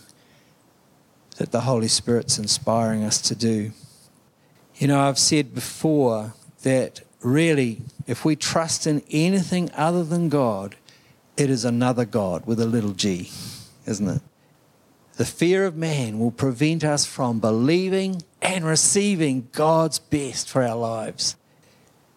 that 1.37 1.51
the 1.51 1.63
Holy 1.63 1.89
Spirit's 1.89 2.39
inspiring 2.39 3.03
us 3.03 3.21
to 3.21 3.35
do. 3.35 3.73
You 4.77 4.87
know, 4.87 5.01
I've 5.01 5.19
said 5.19 5.53
before 5.53 6.35
that 6.63 7.01
really, 7.23 7.83
if 8.07 8.25
we 8.25 8.37
trust 8.37 8.87
in 8.87 9.03
anything 9.11 9.71
other 9.75 10.05
than 10.05 10.29
God, 10.29 10.77
it 11.37 11.51
is 11.51 11.65
another 11.65 12.05
God 12.05 12.47
with 12.47 12.61
a 12.61 12.67
little 12.67 12.93
g, 12.93 13.31
isn't 13.87 14.09
it? 14.09 14.23
The 15.17 15.25
fear 15.25 15.67
of 15.67 15.77
man 15.77 16.21
will 16.21 16.31
prevent 16.31 16.85
us 16.85 17.05
from 17.05 17.41
believing 17.41 18.23
and 18.41 18.65
receiving 18.65 19.49
God's 19.53 19.99
best 19.99 20.49
for 20.49 20.63
our 20.63 20.77
lives. 20.77 21.37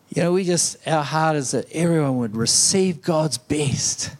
You 0.09 0.21
know, 0.21 0.33
we 0.33 0.43
just, 0.43 0.87
our 0.87 1.03
heart 1.03 1.35
is 1.37 1.51
that 1.51 1.71
everyone 1.71 2.17
would 2.17 2.35
receive 2.35 3.01
God's 3.01 3.37
best. 3.37 4.15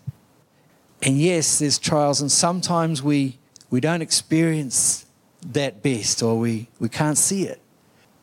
And 1.05 1.19
yes, 1.19 1.59
there's 1.59 1.77
trials, 1.77 2.19
and 2.19 2.31
sometimes 2.31 3.03
we, 3.03 3.37
we 3.69 3.79
don't 3.79 4.01
experience 4.01 5.05
that 5.45 5.83
best 5.83 6.23
or 6.23 6.39
we, 6.39 6.67
we 6.79 6.89
can't 6.89 7.17
see 7.17 7.43
it. 7.43 7.61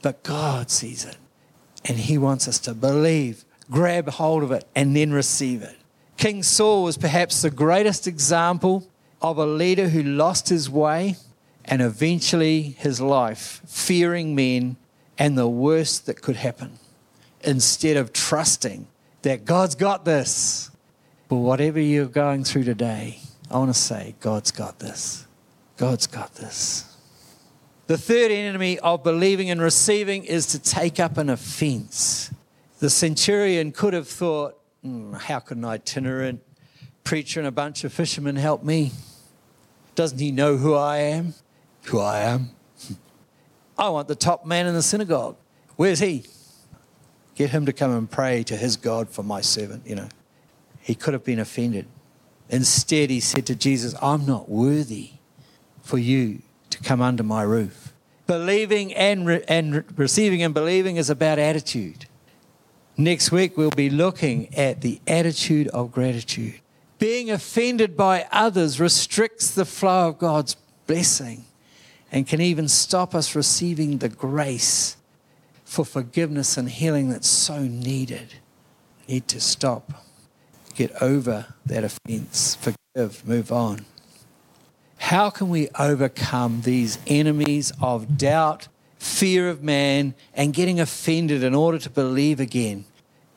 But 0.02 0.24
God 0.24 0.68
sees 0.68 1.04
it. 1.04 1.16
And 1.84 1.96
He 1.96 2.18
wants 2.18 2.48
us 2.48 2.58
to 2.60 2.74
believe, 2.74 3.44
grab 3.70 4.08
hold 4.08 4.42
of 4.42 4.50
it, 4.50 4.66
and 4.74 4.96
then 4.96 5.12
receive 5.12 5.62
it. 5.62 5.76
King 6.16 6.42
Saul 6.42 6.82
was 6.82 6.98
perhaps 6.98 7.42
the 7.42 7.50
greatest 7.50 8.08
example 8.08 8.88
of 9.20 9.38
a 9.38 9.46
leader 9.46 9.88
who 9.88 10.02
lost 10.02 10.48
his 10.48 10.68
way 10.68 11.16
and 11.64 11.80
eventually 11.80 12.62
his 12.62 13.00
life, 13.00 13.62
fearing 13.64 14.34
men 14.34 14.76
and 15.16 15.38
the 15.38 15.48
worst 15.48 16.06
that 16.06 16.20
could 16.20 16.36
happen, 16.36 16.80
instead 17.42 17.96
of 17.96 18.12
trusting 18.12 18.88
that 19.22 19.44
God's 19.44 19.76
got 19.76 20.04
this. 20.04 20.71
But 21.32 21.38
whatever 21.38 21.80
you're 21.80 22.04
going 22.04 22.44
through 22.44 22.64
today, 22.64 23.18
I 23.50 23.56
want 23.56 23.70
to 23.70 23.80
say, 23.80 24.14
God's 24.20 24.50
got 24.50 24.78
this. 24.80 25.26
God's 25.78 26.06
got 26.06 26.34
this. 26.34 26.94
The 27.86 27.96
third 27.96 28.30
enemy 28.30 28.78
of 28.80 29.02
believing 29.02 29.48
and 29.48 29.58
receiving 29.58 30.24
is 30.24 30.48
to 30.48 30.58
take 30.58 31.00
up 31.00 31.16
an 31.16 31.30
offense. 31.30 32.30
The 32.80 32.90
centurion 32.90 33.72
could 33.72 33.94
have 33.94 34.08
thought, 34.08 34.58
mm, 34.84 35.18
how 35.18 35.38
can 35.38 35.60
an 35.60 35.64
itinerant 35.64 36.42
preacher 37.02 37.40
and 37.40 37.46
a 37.46 37.50
bunch 37.50 37.82
of 37.84 37.94
fishermen 37.94 38.36
help 38.36 38.62
me? 38.62 38.92
Doesn't 39.94 40.18
he 40.18 40.32
know 40.32 40.58
who 40.58 40.74
I 40.74 40.98
am? 40.98 41.32
Who 41.84 41.98
I 41.98 42.18
am? 42.24 42.50
I 43.78 43.88
want 43.88 44.06
the 44.06 44.16
top 44.16 44.44
man 44.44 44.66
in 44.66 44.74
the 44.74 44.82
synagogue. 44.82 45.36
Where's 45.76 46.00
he? 46.00 46.24
Get 47.36 47.48
him 47.48 47.64
to 47.64 47.72
come 47.72 47.90
and 47.90 48.10
pray 48.10 48.42
to 48.42 48.54
his 48.54 48.76
God 48.76 49.08
for 49.08 49.22
my 49.22 49.40
servant, 49.40 49.86
you 49.86 49.94
know. 49.94 50.08
He 50.82 50.94
could 50.94 51.14
have 51.14 51.24
been 51.24 51.38
offended. 51.38 51.86
Instead, 52.48 53.08
he 53.08 53.20
said 53.20 53.46
to 53.46 53.54
Jesus, 53.54 53.94
I'm 54.02 54.26
not 54.26 54.48
worthy 54.48 55.12
for 55.82 55.96
you 55.96 56.42
to 56.70 56.78
come 56.82 57.00
under 57.00 57.22
my 57.22 57.42
roof. 57.42 57.94
Believing 58.26 58.92
and, 58.94 59.26
re- 59.26 59.44
and 59.48 59.74
re- 59.76 59.82
receiving 59.96 60.42
and 60.42 60.52
believing 60.52 60.96
is 60.96 61.08
about 61.08 61.38
attitude. 61.38 62.06
Next 62.96 63.32
week, 63.32 63.56
we'll 63.56 63.70
be 63.70 63.88
looking 63.88 64.54
at 64.54 64.80
the 64.80 65.00
attitude 65.06 65.68
of 65.68 65.92
gratitude. 65.92 66.60
Being 66.98 67.30
offended 67.30 67.96
by 67.96 68.26
others 68.30 68.78
restricts 68.78 69.50
the 69.50 69.64
flow 69.64 70.08
of 70.08 70.18
God's 70.18 70.56
blessing 70.86 71.46
and 72.12 72.26
can 72.26 72.40
even 72.40 72.68
stop 72.68 73.14
us 73.14 73.34
receiving 73.34 73.98
the 73.98 74.08
grace 74.08 74.96
for 75.64 75.84
forgiveness 75.84 76.58
and 76.58 76.68
healing 76.68 77.08
that's 77.08 77.28
so 77.28 77.62
needed. 77.62 78.34
Need 79.08 79.26
to 79.28 79.40
stop, 79.40 80.04
get 80.74 80.92
over 81.02 81.54
that 81.66 81.84
offense, 81.84 82.56
forgive, 82.56 83.26
move 83.26 83.52
on. 83.52 83.84
How 84.98 85.30
can 85.30 85.48
we 85.48 85.68
overcome 85.78 86.62
these 86.62 86.98
enemies 87.06 87.72
of 87.80 88.16
doubt, 88.16 88.68
fear 88.98 89.48
of 89.48 89.62
man, 89.62 90.14
and 90.34 90.54
getting 90.54 90.78
offended 90.78 91.42
in 91.42 91.54
order 91.54 91.78
to 91.78 91.90
believe 91.90 92.38
again 92.40 92.84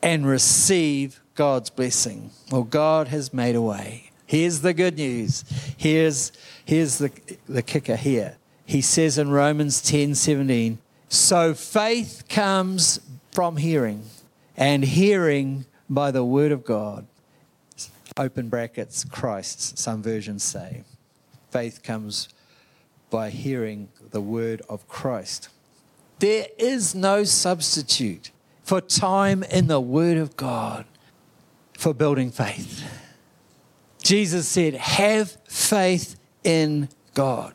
and 0.02 0.26
receive 0.26 1.20
God's 1.36 1.70
blessing. 1.70 2.30
Well, 2.50 2.64
God 2.64 3.08
has 3.08 3.32
made 3.32 3.54
a 3.54 3.62
way. 3.62 4.10
Here's 4.26 4.62
the 4.62 4.74
good 4.74 4.96
news. 4.96 5.44
Here's, 5.76 6.32
here's 6.64 6.98
the, 6.98 7.12
the 7.48 7.62
kicker 7.62 7.96
here. 7.96 8.36
He 8.64 8.80
says 8.80 9.18
in 9.18 9.30
Romans 9.30 9.80
10 9.82 10.16
17, 10.16 10.78
so 11.08 11.54
faith 11.54 12.24
comes 12.28 12.98
from 13.30 13.58
hearing, 13.58 14.04
and 14.56 14.84
hearing 14.84 15.66
by 15.88 16.10
the 16.10 16.24
word 16.24 16.50
of 16.50 16.64
God. 16.64 17.06
Open 18.16 18.48
brackets, 18.48 19.04
Christ, 19.04 19.78
some 19.78 20.02
versions 20.02 20.42
say. 20.42 20.84
Faith 21.50 21.82
comes 21.82 22.28
by 23.10 23.30
hearing 23.30 23.88
the 24.10 24.20
word 24.20 24.62
of 24.68 24.88
Christ. 24.88 25.48
There 26.18 26.46
is 26.58 26.94
no 26.94 27.24
substitute 27.24 28.30
for 28.62 28.80
time 28.80 29.42
in 29.44 29.66
the 29.66 29.80
word 29.80 30.16
of 30.16 30.36
God 30.36 30.86
for 31.74 31.92
building 31.92 32.30
faith. 32.30 32.84
Jesus 34.02 34.48
said, 34.48 34.74
Have 34.74 35.36
faith 35.46 36.16
in 36.42 36.88
God. 37.12 37.54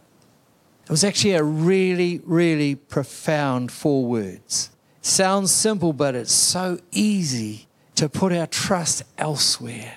It 0.83 0.89
was 0.89 1.03
actually 1.03 1.33
a 1.33 1.43
really, 1.43 2.21
really 2.23 2.75
profound 2.75 3.71
four 3.71 4.05
words. 4.05 4.69
Sounds 5.01 5.51
simple, 5.51 5.93
but 5.93 6.13
it's 6.13 6.31
so 6.31 6.79
easy 6.91 7.67
to 7.95 8.09
put 8.09 8.31
our 8.31 8.47
trust 8.47 9.03
elsewhere 9.17 9.95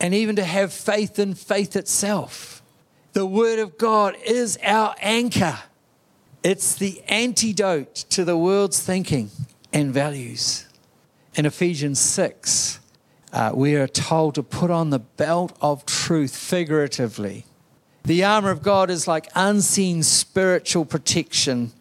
and 0.00 0.14
even 0.14 0.36
to 0.36 0.44
have 0.44 0.72
faith 0.72 1.18
in 1.18 1.34
faith 1.34 1.76
itself. 1.76 2.62
The 3.12 3.26
Word 3.26 3.58
of 3.58 3.78
God 3.78 4.16
is 4.24 4.58
our 4.62 4.94
anchor, 5.00 5.58
it's 6.42 6.74
the 6.74 7.02
antidote 7.08 7.94
to 8.10 8.24
the 8.24 8.36
world's 8.36 8.80
thinking 8.80 9.30
and 9.72 9.94
values. 9.94 10.66
In 11.34 11.46
Ephesians 11.46 11.98
6, 11.98 12.80
uh, 13.32 13.50
we 13.54 13.74
are 13.74 13.88
told 13.88 14.36
to 14.36 14.42
put 14.42 14.70
on 14.70 14.90
the 14.90 15.00
belt 15.00 15.56
of 15.60 15.84
truth 15.86 16.36
figuratively. 16.36 17.44
The 18.04 18.22
armor 18.22 18.50
of 18.50 18.62
God 18.62 18.90
is 18.90 19.08
like 19.08 19.28
unseen 19.34 20.02
spiritual 20.02 20.84
protection 20.84 21.72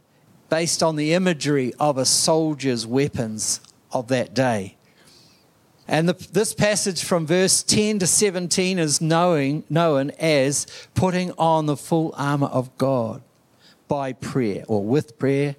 based 0.49 0.81
on 0.81 0.95
the 0.95 1.13
imagery 1.13 1.73
of 1.79 1.97
a 1.97 2.05
soldier's 2.05 2.87
weapons 2.87 3.59
of 3.91 4.07
that 4.07 4.33
day. 4.33 4.77
And 5.87 6.07
the, 6.07 6.13
this 6.31 6.53
passage 6.53 7.03
from 7.03 7.27
verse 7.27 7.61
10 7.61 7.99
to 7.99 8.07
17 8.07 8.79
is 8.79 9.01
knowing, 9.01 9.63
known 9.69 10.11
as 10.11 10.65
putting 10.93 11.31
on 11.33 11.65
the 11.65 11.75
full 11.75 12.13
armor 12.17 12.47
of 12.47 12.77
God 12.77 13.21
by 13.87 14.13
prayer 14.13 14.63
or 14.67 14.83
with 14.83 15.19
prayer 15.19 15.55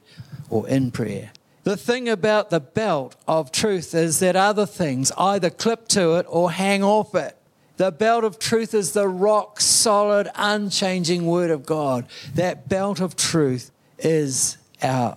or 0.48 0.66
in 0.68 0.90
prayer. 0.90 1.30
The 1.64 1.76
thing 1.76 2.08
about 2.08 2.50
the 2.50 2.60
belt 2.60 3.16
of 3.26 3.52
truth 3.52 3.94
is 3.94 4.18
that 4.20 4.36
other 4.36 4.66
things 4.66 5.12
either 5.16 5.50
clip 5.50 5.88
to 5.88 6.16
it 6.16 6.26
or 6.28 6.50
hang 6.50 6.82
off 6.82 7.14
it. 7.14 7.36
The 7.76 7.90
belt 7.90 8.22
of 8.22 8.38
truth 8.38 8.72
is 8.72 8.92
the 8.92 9.08
rock 9.08 9.60
solid, 9.60 10.30
unchanging 10.36 11.26
word 11.26 11.50
of 11.50 11.66
God. 11.66 12.06
That 12.34 12.68
belt 12.68 13.00
of 13.00 13.16
truth 13.16 13.70
is 13.98 14.58
our 14.82 15.16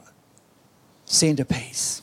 centerpiece 1.06 2.02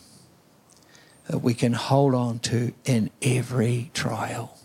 that 1.28 1.38
we 1.38 1.54
can 1.54 1.72
hold 1.72 2.14
on 2.14 2.38
to 2.40 2.72
in 2.84 3.10
every 3.22 3.90
trial. 3.94 4.58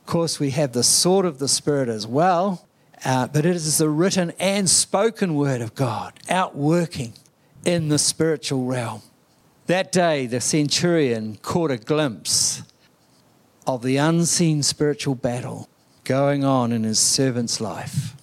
Of 0.00 0.06
course, 0.06 0.40
we 0.40 0.50
have 0.50 0.72
the 0.72 0.82
sword 0.82 1.26
of 1.26 1.38
the 1.38 1.48
Spirit 1.48 1.88
as 1.88 2.06
well, 2.06 2.66
uh, 3.04 3.26
but 3.26 3.44
it 3.44 3.54
is 3.54 3.78
the 3.78 3.88
written 3.88 4.32
and 4.38 4.68
spoken 4.68 5.34
word 5.34 5.60
of 5.60 5.74
God 5.74 6.14
outworking 6.28 7.12
in 7.64 7.88
the 7.88 7.98
spiritual 7.98 8.64
realm. 8.64 9.02
That 9.66 9.92
day, 9.92 10.26
the 10.26 10.40
centurion 10.40 11.36
caught 11.42 11.70
a 11.70 11.76
glimpse 11.76 12.62
of 13.66 13.82
the 13.82 13.98
unseen 13.98 14.62
spiritual 14.62 15.14
battle 15.14 15.68
going 16.04 16.42
on 16.42 16.72
in 16.72 16.84
his 16.84 16.98
servant's 16.98 17.60
life, 17.60 18.14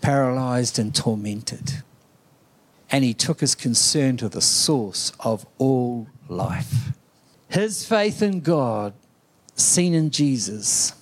paralyzed 0.00 0.78
and 0.78 0.94
tormented. 0.94 1.82
And 2.90 3.04
he 3.04 3.12
took 3.12 3.40
his 3.40 3.54
concern 3.54 4.16
to 4.16 4.28
the 4.30 4.40
source 4.40 5.12
of 5.20 5.46
all 5.58 6.08
life. 6.28 6.92
His 7.50 7.84
faith 7.84 8.22
in 8.22 8.40
God, 8.40 8.94
seen 9.56 9.92
in 9.92 10.10
Jesus, 10.10 10.94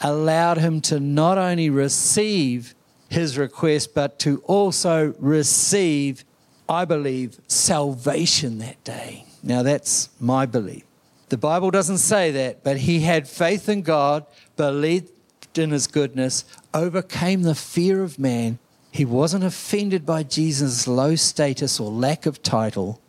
allowed 0.00 0.58
him 0.58 0.80
to 0.82 1.00
not 1.00 1.38
only 1.38 1.70
receive 1.70 2.74
his 3.08 3.36
request, 3.36 3.92
but 3.92 4.18
to 4.20 4.38
also 4.46 5.12
receive, 5.18 6.24
I 6.68 6.84
believe, 6.84 7.38
salvation 7.48 8.58
that 8.58 8.82
day. 8.84 9.26
Now, 9.42 9.64
that's 9.64 10.08
my 10.20 10.46
belief. 10.46 10.84
The 11.30 11.36
Bible 11.36 11.72
doesn't 11.72 11.98
say 11.98 12.30
that, 12.30 12.62
but 12.62 12.76
he 12.78 13.00
had 13.00 13.26
faith 13.26 13.68
in 13.68 13.82
God, 13.82 14.24
believed 14.56 15.10
in 15.58 15.70
his 15.70 15.88
goodness, 15.88 16.44
overcame 16.72 17.42
the 17.42 17.56
fear 17.56 18.04
of 18.04 18.20
man. 18.20 18.60
He 18.92 19.04
wasn't 19.04 19.42
offended 19.42 20.06
by 20.06 20.22
Jesus' 20.22 20.86
low 20.86 21.16
status 21.16 21.80
or 21.80 21.90
lack 21.90 22.24
of 22.24 22.40
title 22.40 23.01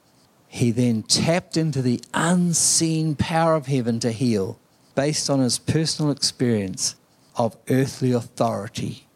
he 0.53 0.69
then 0.69 1.01
tapped 1.01 1.57
into 1.57 1.81
the 1.81 1.99
unseen 2.13 3.15
power 3.15 3.55
of 3.55 3.65
heaven 3.65 3.99
to 3.99 4.11
heal 4.11 4.59
based 4.93 5.27
on 5.27 5.39
his 5.39 5.57
personal 5.57 6.11
experience 6.11 6.95
of 7.35 7.57
earthly 7.71 8.11
authority. 8.11 9.07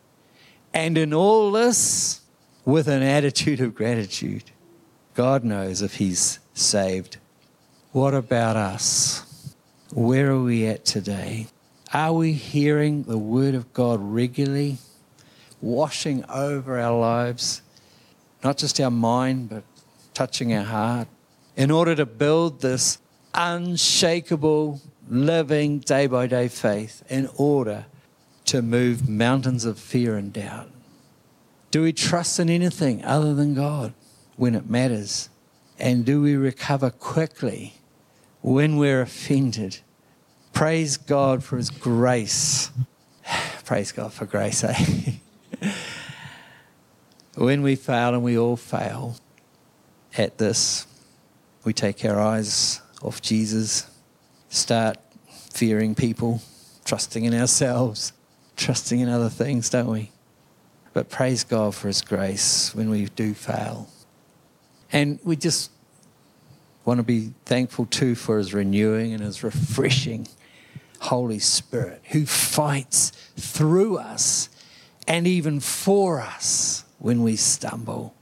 And 0.74 0.98
in 0.98 1.14
all 1.14 1.52
this, 1.52 2.22
with 2.66 2.88
an 2.88 3.04
attitude 3.04 3.62
of 3.62 3.76
gratitude. 3.76 4.46
God 5.14 5.44
knows 5.44 5.84
if 5.84 5.98
he's 5.98 6.40
saved. 6.56 7.18
What 7.92 8.16
about 8.16 8.58
us? 8.58 9.54
Where 9.94 10.32
are 10.32 10.42
we 10.42 10.66
at 10.66 10.86
today? 10.86 11.48
Are 11.94 12.14
we 12.14 12.34
hearing 12.34 13.04
the 13.04 13.18
word 13.20 13.54
of 13.54 13.72
God 13.74 14.02
regularly, 14.02 14.80
washing 15.62 16.26
over 16.26 16.80
our 16.80 17.00
lives, 17.00 17.62
not 18.44 18.58
just 18.58 18.82
our 18.82 18.92
mind, 18.92 19.50
but 19.50 19.64
touching 20.16 20.52
our 20.52 20.66
heart? 20.66 21.08
In 21.58 21.72
order 21.72 21.96
to 21.96 22.06
build 22.06 22.62
this 22.62 23.00
unshakable, 23.34 24.80
living, 25.10 25.80
day 25.80 26.08
by 26.08 26.28
day 26.28 26.48
faith 26.48 27.04
in 27.10 27.28
order 27.36 27.88
to 28.46 28.62
move 28.62 29.10
mountains 29.10 29.66
of 29.66 29.78
fear 29.78 30.16
and 30.16 30.32
doubt? 30.32 30.70
Do 31.72 31.82
we 31.82 31.92
trust 31.92 32.40
in 32.40 32.50
anything 32.50 33.04
other 33.04 33.34
than 33.34 33.56
God 33.56 33.94
when 34.38 34.56
it 34.56 34.70
matters? 34.70 35.30
And 35.80 36.06
do 36.06 36.22
we 36.22 36.36
recover 36.36 36.90
quickly 36.90 37.74
when 38.42 38.78
we're 38.78 39.02
offended? 39.02 39.80
Praise 40.54 40.96
God 40.96 41.44
for 41.44 41.58
His 41.58 41.70
grace. 41.70 42.72
Praise 43.66 43.92
God 43.92 44.14
for 44.14 44.26
grace, 44.26 44.64
eh? 44.64 45.12
when 47.36 47.62
we 47.62 47.76
fail, 47.76 48.14
and 48.14 48.24
we 48.24 48.38
all 48.38 48.56
fail 48.56 49.18
at 50.18 50.38
this, 50.38 50.88
we 51.68 51.74
take 51.74 52.06
our 52.06 52.18
eyes 52.18 52.80
off 53.02 53.22
Jesus, 53.22 53.92
start 54.48 54.98
fearing 55.52 55.96
people, 55.96 56.42
trusting 56.86 57.26
in 57.26 57.34
ourselves, 57.34 58.14
trusting 58.56 59.02
in 59.02 59.10
other 59.10 59.28
things, 59.28 59.70
don't 59.70 59.92
we? 59.92 60.10
But 60.94 61.10
praise 61.10 61.44
God 61.44 61.76
for 61.76 61.90
His 61.90 62.02
grace 62.02 62.74
when 62.74 62.90
we 62.90 63.08
do 63.08 63.34
fail. 63.34 63.90
And 64.94 65.20
we 65.26 65.36
just 65.36 65.70
want 66.86 67.00
to 67.00 67.04
be 67.04 67.34
thankful 67.44 67.86
too 67.86 68.16
for 68.16 68.38
His 68.38 68.54
renewing 68.54 69.12
and 69.12 69.22
His 69.22 69.44
refreshing 69.44 70.30
Holy 71.02 71.40
Spirit 71.40 72.02
who 72.12 72.26
fights 72.26 73.12
through 73.36 73.98
us 73.98 74.48
and 75.06 75.28
even 75.28 75.60
for 75.60 76.22
us 76.22 76.86
when 76.98 77.24
we 77.24 77.36
stumble. 77.36 78.16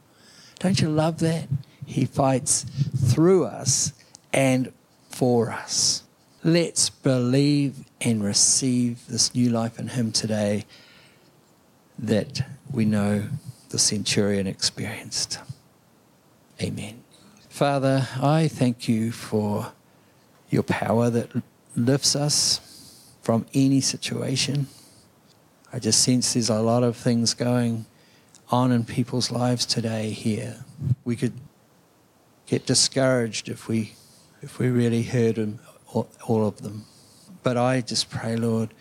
Don't 0.57 0.81
you 0.81 0.89
love 0.89 1.19
that? 1.19 1.47
He 1.85 2.05
fights 2.05 2.65
through 3.13 3.45
us 3.45 3.93
and 4.33 4.71
for 5.09 5.51
us. 5.51 6.03
Let's 6.43 6.89
believe 6.89 7.85
and 8.01 8.23
receive 8.23 9.07
this 9.07 9.33
new 9.33 9.49
life 9.49 9.79
in 9.79 9.89
Him 9.89 10.11
today 10.11 10.65
that 11.97 12.41
we 12.71 12.85
know 12.85 13.27
the 13.69 13.79
centurion 13.79 14.47
experienced. 14.47 15.39
Amen. 16.61 17.03
Father, 17.49 18.07
I 18.21 18.47
thank 18.47 18.87
you 18.87 19.11
for 19.11 19.71
your 20.49 20.63
power 20.63 21.09
that 21.09 21.31
lifts 21.75 22.15
us 22.15 22.61
from 23.21 23.45
any 23.53 23.81
situation. 23.81 24.67
I 25.73 25.79
just 25.79 26.03
sense 26.03 26.33
there's 26.33 26.49
a 26.49 26.61
lot 26.61 26.83
of 26.83 26.95
things 26.95 27.33
going 27.33 27.85
on 28.49 28.71
in 28.71 28.85
people's 28.85 29.31
lives 29.31 29.65
today 29.65 30.11
here. 30.11 30.63
We 31.03 31.15
could 31.15 31.33
get 32.45 32.65
discouraged 32.65 33.49
if 33.49 33.67
we 33.67 33.93
if 34.41 34.59
we 34.59 34.69
really 34.69 35.01
heard 35.01 35.35
them, 35.35 35.59
all 35.93 36.45
of 36.45 36.61
them. 36.61 36.85
But 37.41 37.57
I 37.57 37.81
just 37.81 38.11
pray, 38.11 38.35
Lord, 38.35 38.73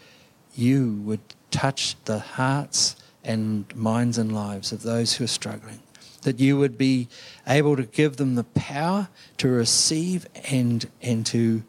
you 0.55 1.00
would 1.05 1.20
touch 1.50 1.96
the 2.05 2.18
hearts 2.18 2.96
and 3.22 3.74
minds 3.74 4.18
and 4.18 4.35
lives 4.35 4.72
of 4.72 4.83
those 4.83 5.14
who 5.14 5.24
are 5.24 5.29
struggling. 5.29 5.81
That 6.22 6.38
you 6.38 6.59
would 6.59 6.77
be 6.77 7.09
able 7.46 7.77
to 7.77 7.85
give 7.85 8.18
them 8.18 8.35
the 8.35 8.44
power 8.44 9.09
to 9.38 9.48
receive 9.48 10.27
and, 10.50 10.87
and 11.00 11.24
to 11.27 11.62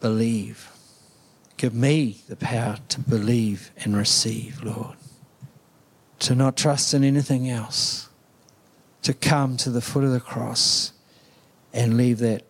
believe. 0.00 0.70
Give 1.56 1.74
me 1.74 2.22
the 2.28 2.36
power 2.36 2.78
to 2.88 3.00
believe 3.00 3.70
and 3.76 3.96
receive, 3.96 4.62
Lord. 4.64 4.96
To 6.20 6.34
not 6.34 6.56
trust 6.56 6.92
in 6.92 7.04
anything 7.04 7.48
else. 7.48 8.08
To 9.02 9.14
come 9.14 9.56
to 9.58 9.70
the 9.70 9.80
foot 9.80 10.04
of 10.04 10.10
the 10.10 10.20
cross 10.20 10.92
and 11.78 11.96
leave 11.96 12.18
that, 12.18 12.42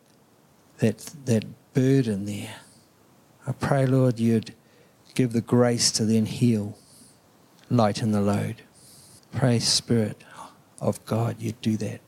that, 0.79 0.99
that 1.27 1.45
burden 1.75 2.25
there. 2.25 2.57
I 3.47 3.53
pray, 3.53 3.85
Lord, 3.85 4.19
you'd 4.19 4.55
give 5.15 5.35
the 5.35 5.43
grace 5.43 5.93
to 5.93 6.07
then 6.07 6.25
heal, 6.25 6.79
lighten 7.69 8.13
the 8.13 8.23
load. 8.23 8.63
Pray, 9.31 9.59
Spirit 9.59 10.25
of 10.81 11.05
God, 11.05 11.37
you'd 11.39 11.61
do 11.61 11.77
that 11.77 12.01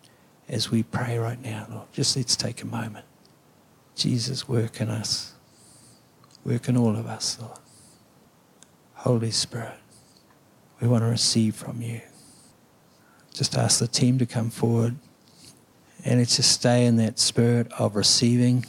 as 0.49 0.71
we 0.71 0.83
pray 0.83 1.19
right 1.19 1.41
now, 1.43 1.67
Lord. 1.71 1.93
Just 1.93 2.17
let's 2.17 2.37
take 2.37 2.63
a 2.63 2.67
moment. 2.67 3.05
Jesus, 3.95 4.49
work 4.49 4.81
in 4.81 4.89
us, 4.89 5.35
work 6.43 6.71
in 6.71 6.77
all 6.79 6.97
of 6.97 7.07
us, 7.07 7.39
Lord. 7.39 7.59
Holy 8.95 9.31
Spirit, 9.31 9.77
we 10.81 10.89
want 10.89 11.05
to 11.05 11.11
receive 11.11 11.55
from 11.55 11.83
you. 11.83 12.01
Just 13.35 13.59
ask 13.59 13.79
the 13.79 13.89
team 13.89 14.17
to 14.19 14.25
come 14.25 14.49
forward. 14.49 14.97
And 16.05 16.19
let's 16.19 16.37
just 16.37 16.53
stay 16.53 16.87
in 16.87 16.97
that 16.97 17.19
spirit 17.19 17.71
of 17.79 17.97
receiving. 17.97 18.65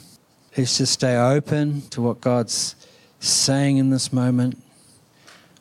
Let's 0.56 0.78
just 0.78 0.92
stay 0.92 1.16
open 1.16 1.82
to 1.90 2.02
what 2.02 2.20
God's 2.20 2.76
saying 3.20 3.78
in 3.78 3.90
this 3.90 4.12
moment, 4.12 4.62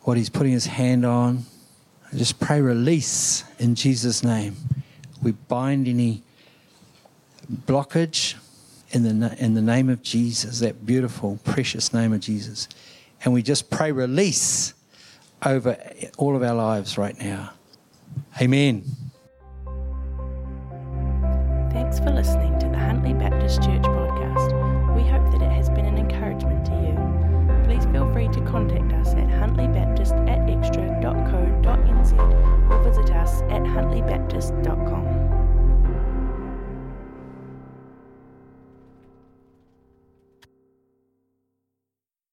what 0.01 0.17
He's 0.17 0.29
putting 0.29 0.51
His 0.51 0.65
hand 0.65 1.05
on. 1.05 1.45
Just 2.13 2.39
pray 2.39 2.59
release 2.59 3.45
in 3.57 3.75
Jesus' 3.75 4.23
name. 4.23 4.57
We 5.23 5.31
bind 5.31 5.87
any 5.87 6.23
blockage 7.49 8.35
in 8.91 9.19
the, 9.19 9.35
in 9.39 9.53
the 9.53 9.61
name 9.61 9.89
of 9.89 10.01
Jesus, 10.01 10.59
that 10.59 10.85
beautiful, 10.85 11.39
precious 11.43 11.93
name 11.93 12.11
of 12.11 12.19
Jesus. 12.19 12.67
And 13.23 13.33
we 13.33 13.41
just 13.41 13.69
pray 13.69 13.91
release 13.91 14.73
over 15.45 15.77
all 16.17 16.35
of 16.35 16.43
our 16.43 16.55
lives 16.55 16.97
right 16.97 17.17
now. 17.17 17.51
Amen 18.41 18.83
for 22.03 22.09
listening 22.11 22.57
to 22.57 22.67
the 22.67 22.77
Huntly 22.77 23.13
Baptist 23.13 23.61
Church 23.61 23.83
podcast. 23.83 24.95
We 24.95 25.07
hope 25.07 25.31
that 25.31 25.41
it 25.41 25.51
has 25.51 25.69
been 25.69 25.85
an 25.85 25.99
encouragement 25.99 26.65
to 26.65 26.71
you. 26.71 27.63
Please 27.65 27.85
feel 27.91 28.11
free 28.11 28.27
to 28.29 28.41
contact 28.41 28.91
us 28.93 29.13
at 29.13 29.27
huntlybaptist 29.27 30.11
at 30.27 30.49
extra.co.nz 30.49 32.13
or 32.71 32.83
visit 32.83 33.11
us 33.11 33.41
at 33.43 33.61
huntlybaptist.com. 33.61 35.10